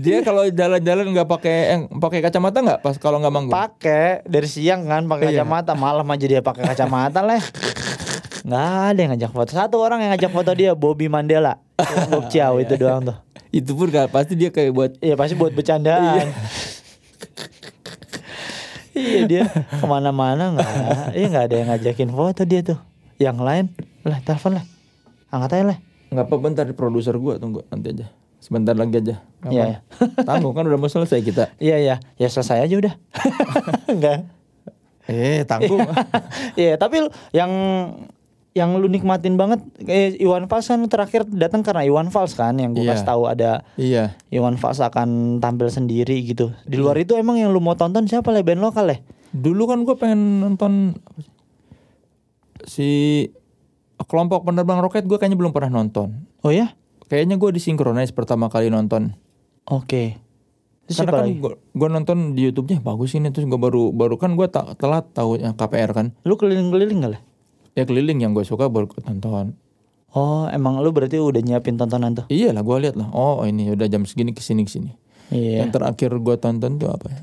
Dia 0.00 0.24
kalau 0.24 0.48
jalan-jalan 0.48 1.04
nggak 1.12 1.28
pakai 1.28 1.56
eh, 1.76 1.80
pakai 2.00 2.24
kacamata 2.24 2.64
nggak 2.64 2.80
pas 2.80 2.96
kalau 2.96 3.20
nggak 3.20 3.34
manggung? 3.34 3.52
Pakai 3.52 4.24
dari 4.24 4.48
siang 4.48 4.88
kan 4.88 5.04
pakai 5.04 5.30
Iya. 5.30 5.44
kacamata, 5.44 5.76
malam 5.76 6.06
aja 6.08 6.24
dia 6.24 6.40
pakai 6.40 6.64
kacamata 6.64 7.20
lah. 7.20 7.42
Nggak 8.44 8.68
ada 8.88 8.98
yang 9.00 9.10
ngajak 9.16 9.32
foto. 9.32 9.50
Satu 9.52 9.76
orang 9.80 10.00
yang 10.00 10.16
ngajak 10.16 10.32
foto 10.32 10.50
dia 10.56 10.72
Bobby 10.72 11.12
Mandela. 11.12 11.60
Bob 12.08 12.32
Chow 12.32 12.56
itu 12.56 12.76
doang 12.80 13.04
tuh. 13.04 13.16
Itu 13.54 13.78
pun 13.78 13.86
gak, 13.86 14.10
pasti 14.10 14.34
dia 14.34 14.50
kayak 14.50 14.70
buat 14.74 14.90
Iya 14.98 15.14
pasti 15.14 15.38
buat 15.38 15.54
bercandaan. 15.54 16.26
Iya 18.94 19.20
dia 19.26 19.44
ke 19.50 19.84
mana-mana 19.86 20.54
nggak, 20.54 20.68
iya 21.18 21.26
nggak 21.30 21.44
ada 21.50 21.54
yang 21.54 21.68
ngajakin 21.74 22.10
foto 22.14 22.42
dia 22.46 22.60
tuh. 22.62 22.78
Yang 23.18 23.38
lain, 23.42 23.64
lah 24.02 24.18
telepon 24.22 24.58
lah, 24.58 24.64
angkat 25.30 25.50
aja 25.60 25.64
lah. 25.74 25.78
nggak 26.14 26.26
apa 26.30 26.34
bentar 26.38 26.66
produser 26.74 27.14
gua 27.18 27.38
tunggu 27.38 27.66
nanti 27.70 27.90
aja. 27.90 28.06
Sebentar 28.38 28.76
lagi 28.76 29.00
aja. 29.00 29.24
Iya, 29.48 29.64
apa. 29.64 29.78
Tanggung 30.28 30.52
kan 30.52 30.68
udah 30.68 30.76
mau 30.76 30.90
selesai 30.90 31.24
kita. 31.24 31.56
Iya 31.56 31.76
iya, 31.80 31.96
ya 32.20 32.28
selesai 32.28 32.60
aja 32.68 32.74
udah. 32.76 32.94
Enggak. 33.94 34.28
Eh 35.08 35.44
tanggung. 35.44 35.84
Iya 36.60 36.80
tapi 36.80 37.08
yang 37.36 37.52
yang 38.54 38.78
lu 38.78 38.86
nikmatin 38.86 39.34
banget 39.34 39.58
eh, 39.82 40.14
Iwan 40.16 40.46
Fals 40.46 40.70
kan 40.70 40.78
terakhir 40.86 41.26
datang 41.26 41.66
karena 41.66 41.82
Iwan 41.82 42.14
Fals 42.14 42.38
kan 42.38 42.54
yang 42.54 42.70
gue 42.70 42.86
Iya. 42.86 42.94
kasih 42.94 43.06
tahu 43.06 43.22
ada 43.26 43.50
iya. 43.74 44.14
Iwan 44.30 44.54
Fals 44.54 44.78
akan 44.78 45.42
tampil 45.42 45.66
sendiri 45.68 46.22
gitu. 46.22 46.54
Di 46.62 46.78
luar 46.78 46.94
itu 46.96 47.18
emang 47.18 47.34
yang 47.34 47.50
lu 47.50 47.58
mau 47.58 47.74
tonton 47.74 48.06
siapa 48.06 48.30
lah 48.30 48.46
band 48.46 48.62
lokal 48.62 48.86
ya? 48.86 49.02
Dulu 49.34 49.66
kan 49.66 49.82
gua 49.82 49.98
pengen 49.98 50.38
nonton 50.38 50.94
si 52.62 52.88
kelompok 54.00 54.46
penerbang 54.46 54.78
roket 54.78 55.02
gua 55.04 55.18
kayaknya 55.18 55.34
belum 55.34 55.50
pernah 55.50 55.74
nonton. 55.74 56.22
Oh 56.40 56.54
ya? 56.54 56.78
Kayaknya 57.06 57.34
gua 57.34 57.50
disinkronize 57.50 58.14
pertama 58.14 58.46
kali 58.46 58.70
nonton. 58.70 59.18
Oke. 59.66 60.22
Terus 60.86 61.02
Karena 61.02 61.24
kan 61.24 61.28
gua, 61.36 61.52
gua 61.74 61.88
nonton 61.90 62.38
di 62.38 62.46
YouTube-nya 62.46 62.78
bagus 62.78 63.18
ini 63.18 63.34
terus 63.34 63.50
gua 63.50 63.58
baru 63.58 63.90
baru 63.90 64.14
kan 64.14 64.38
gua 64.38 64.46
ta- 64.46 64.78
telat 64.78 65.10
tahu 65.10 65.42
yang 65.42 65.58
KPR 65.58 65.90
kan. 65.90 66.06
Lu 66.22 66.38
keliling-keliling 66.38 67.02
gak 67.02 67.12
lah? 67.18 67.22
Ya 67.74 67.82
keliling 67.82 68.22
yang 68.22 68.32
gue 68.34 68.46
suka 68.46 68.70
baru 68.70 68.86
nonton. 69.06 69.58
Oh, 70.14 70.46
emang 70.46 70.78
lu 70.78 70.94
berarti 70.94 71.18
udah 71.18 71.42
nyiapin 71.42 71.74
tontonan 71.74 72.14
tuh? 72.14 72.26
Iya 72.30 72.54
lah 72.54 72.62
gua 72.62 72.78
lihat 72.78 72.94
lah. 72.94 73.10
Oh 73.10 73.42
ini 73.42 73.74
udah 73.74 73.90
jam 73.90 74.06
segini 74.06 74.30
ke 74.30 74.38
sini 74.38 74.62
ke 74.62 74.70
sini. 74.70 74.94
Iya. 75.34 75.66
Yang 75.66 75.74
terakhir 75.74 76.14
gua 76.22 76.38
tonton 76.38 76.78
tuh 76.78 76.86
apa 76.94 77.10
ya? 77.10 77.20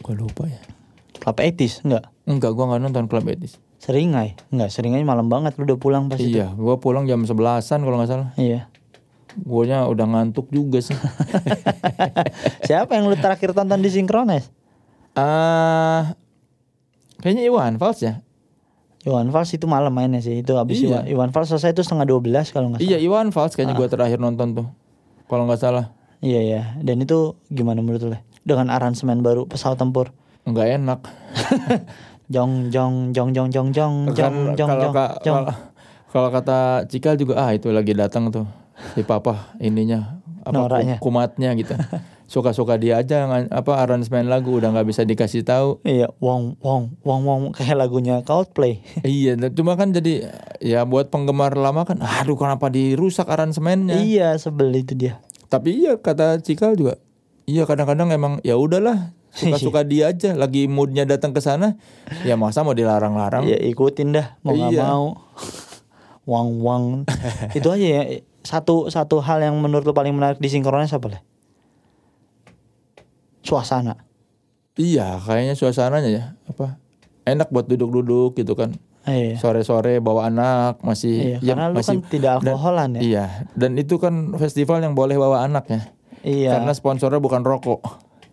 Gua 0.00 0.16
lupa 0.16 0.48
ya. 0.48 0.56
Club 1.20 1.36
Etis 1.44 1.84
enggak? 1.84 2.08
Enggak, 2.24 2.56
gua 2.56 2.72
nggak 2.72 2.80
nonton 2.88 3.04
Club 3.12 3.28
Etis. 3.28 3.60
Seringai? 3.76 4.40
Enggak, 4.48 4.72
seringai 4.72 5.04
malam 5.04 5.28
banget 5.28 5.60
lu 5.60 5.68
udah 5.68 5.76
pulang 5.76 6.08
pasti. 6.08 6.32
Iya, 6.32 6.56
gua 6.56 6.80
pulang 6.80 7.04
jam 7.04 7.28
11-an 7.28 7.84
kalau 7.84 7.96
nggak 8.00 8.08
salah. 8.08 8.32
Iya. 8.40 8.72
Guanya 9.44 9.84
udah 9.84 10.08
ngantuk 10.08 10.48
juga 10.48 10.80
sih. 10.80 10.96
Siapa 12.68 12.96
yang 12.96 13.12
lu 13.12 13.20
terakhir 13.20 13.52
tonton 13.52 13.84
di 13.84 13.92
Synchronize? 13.92 14.48
Ah, 15.12 16.16
kayaknya 17.20 17.52
Iwan 17.52 17.76
Fals 17.76 18.00
ya. 18.00 18.24
Iwan 19.08 19.28
Fals 19.28 19.50
itu 19.50 19.64
malam 19.64 19.88
mainnya 19.88 20.18
sih. 20.18 20.38
Itu 20.38 20.54
habis 20.54 20.78
Iya. 20.78 21.00
Iwan, 21.00 21.04
Iwan 21.08 21.30
Fals 21.30 21.48
selesai 21.48 21.72
itu 21.72 21.80
setengah 21.80 22.04
12 22.04 22.20
kalau 22.50 22.68
nggak 22.68 22.78
salah. 22.78 22.86
Iya 22.86 22.98
Iwan 23.00 23.28
Fals 23.30 23.52
kayaknya 23.52 23.72
Ah. 23.72 23.80
gue 23.80 23.88
terakhir 23.88 24.18
nonton 24.18 24.48
tuh. 24.52 24.66
Kalau 25.24 25.44
nggak 25.44 25.58
salah. 25.58 25.96
Iya 26.18 26.40
ya. 26.42 26.62
Dan 26.78 27.00
itu 27.00 27.18
gimana 27.48 27.78
menurut 27.78 28.04
lo? 28.04 28.18
Dengan 28.42 28.68
aransemen 28.68 29.18
baru 29.18 29.44
pesawat 29.44 29.76
tempur. 29.76 30.12
Nggak 30.44 30.68
enak. 30.76 31.00
Jong 32.28 32.68
jong 32.68 32.94
jong 33.10 33.32
jong 33.32 33.48
jong 33.48 33.68
jong 33.70 33.94
Kan 34.06 34.14
jong 34.14 34.36
jong 34.52 34.68
jong 34.68 34.92
jong. 35.24 35.36
kalau- 35.40 35.56
kalau 36.08 36.28
kata 36.28 36.58
Cikal 36.84 37.16
juga 37.16 37.36
ah 37.38 37.50
itu 37.50 37.68
lagi 37.68 37.92
datang 37.92 38.28
tuh 38.28 38.44
si 38.90 39.00
papa 39.00 39.52
ininya 39.58 40.17
apa 40.48 40.98
kumatnya 40.98 41.52
gitu. 41.54 41.76
Suka-suka 42.28 42.76
dia 42.76 43.00
aja 43.00 43.24
apa 43.48 43.72
aransemen 43.80 44.28
lagu 44.28 44.52
udah 44.52 44.68
nggak 44.68 44.84
bisa 44.84 45.00
dikasih 45.02 45.44
tahu. 45.44 45.80
Iya, 45.80 46.12
wong 46.20 46.60
wong 46.60 47.00
wong 47.00 47.20
wong 47.24 47.40
kayak 47.52 47.76
lagunya 47.76 48.20
Coldplay. 48.20 48.84
iya, 49.04 49.32
cuma 49.48 49.76
kan 49.76 49.92
jadi 49.92 50.28
ya 50.60 50.84
buat 50.84 51.08
penggemar 51.08 51.56
lama 51.56 51.84
kan 51.84 51.96
aduh 52.00 52.36
kenapa 52.36 52.68
dirusak 52.68 53.24
aransemennya. 53.24 54.00
iya, 54.00 54.36
sebel 54.36 54.72
itu 54.74 54.92
dia. 54.92 55.20
Tapi 55.48 55.80
iya 55.80 55.96
kata 55.96 56.36
Cikal 56.44 56.76
juga 56.76 57.00
iya 57.48 57.64
kadang-kadang 57.64 58.12
emang 58.12 58.44
ya 58.44 58.60
udahlah 58.60 59.16
suka-suka 59.32 59.80
dia 59.88 60.12
aja 60.12 60.36
lagi 60.36 60.68
moodnya 60.68 61.08
datang 61.08 61.32
ke 61.32 61.40
sana 61.40 61.80
ya 62.20 62.36
masa 62.36 62.60
mau 62.60 62.76
dilarang-larang 62.76 63.48
Ya 63.48 63.56
ikutin 63.56 64.12
dah, 64.12 64.36
mau 64.44 64.52
nggak 64.52 64.76
Iya. 64.76 64.84
mau. 64.84 65.06
Wang 66.28 66.60
wang. 66.60 66.84
itu 67.56 67.64
aja 67.72 67.86
ya. 67.88 68.02
Satu 68.48 68.88
satu 68.88 69.20
hal 69.20 69.42
yang 69.42 69.54
menurut 69.54 69.84
lo 69.84 69.92
paling 69.92 70.10
menarik 70.10 70.38
di 70.38 70.48
sinkronnya 70.48 70.88
apa 70.88 71.08
lah? 71.10 71.20
Suasana. 73.40 73.96
iya 74.74 75.18
kayaknya 75.18 75.52
suasananya 75.52 76.06
ya 76.08 76.24
apa 76.46 76.78
enak 77.24 77.50
buat 77.50 77.66
duduk-duduk 77.66 78.36
gitu 78.36 78.54
kan 78.54 78.78
Iya. 79.02 79.34
sore-sore 79.36 79.98
bawa 79.98 80.28
anak 80.28 80.78
Iya, 80.78 80.84
masih 80.84 81.14
karena 81.40 81.66
lu 81.66 81.80
kan 81.80 81.98
tidak 82.04 82.32
dan- 82.38 82.46
alkoholan 82.46 82.90
ya. 82.94 83.00
iya 83.00 83.24
dan 83.52 83.74
itu 83.74 83.96
kan 83.96 84.14
festival 84.36 84.78
yang 84.78 84.92
boleh 84.92 85.16
bawa 85.16 85.42
anak 85.42 85.64
ya 85.66 85.80
Iya. 86.20 86.50
karena 86.54 86.72
sponsornya 86.72 87.18
bukan 87.18 87.42
rokok 87.42 87.80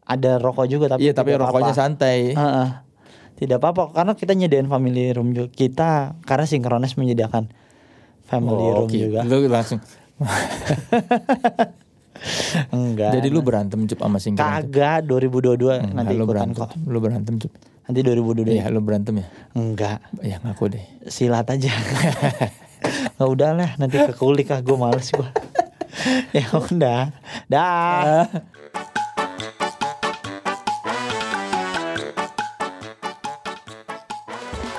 ada 0.03 0.37
rokok 0.37 0.67
juga 0.67 0.85
tapi 0.87 1.01
iya 1.01 1.13
tapi 1.13 1.33
tidak 1.33 1.47
rokoknya 1.47 1.71
apa-apa. 1.71 1.81
santai 1.81 2.19
Heeh. 2.31 2.67
Tidak 3.35 3.57
apa-apa 3.57 3.83
karena 3.91 4.13
kita 4.13 4.31
nyediain 4.31 4.63
family 4.65 5.11
room 5.11 5.31
juga. 5.31 5.49
Kita 5.49 5.89
karena 6.21 6.45
sinkronis 6.45 6.93
menyediakan 6.93 7.51
family 8.23 8.63
Oh, 8.65 8.73
room 8.77 8.87
oke. 8.87 8.95
juga. 8.95 9.19
Lu 9.23 9.43
langsung 9.45 9.83
Enggak. 12.71 13.11
jadi 13.13 13.27
lu 13.29 13.43
berantem 13.43 13.85
cup 13.85 13.99
sama 14.01 14.17
singkong 14.17 14.41
kagak 14.41 15.05
2022 15.05 15.93
nanti 15.93 16.13
lu 16.13 16.23
ikutan 16.23 16.29
berantem 16.49 16.57
kok. 16.57 16.71
lu 16.87 16.99
berantem 16.99 17.35
cup 17.37 17.51
Nanti 17.85 18.01
2022. 18.01 18.49
iya 18.49 18.65
lu 18.73 18.81
berantem 18.81 19.21
ya 19.21 19.27
Enggak. 19.53 19.99
ya 20.19 20.41
ngaku 20.41 20.73
deh 20.73 20.81
Silat 21.05 21.45
aja. 21.45 21.69
Nggak 23.15 23.29
udah 23.29 23.49
lah 23.53 23.71
nanti 23.77 23.95
ke 23.95 24.09
kulik 24.11 24.49
ah 24.49 24.59
gue 24.59 24.73
males 24.73 25.05
gue. 25.07 25.29
ya 26.37 26.49
udah. 26.51 27.13
Dah. 27.45 28.25